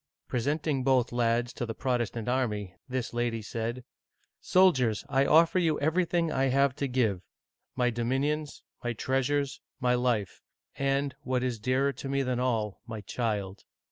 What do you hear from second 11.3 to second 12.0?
is dearer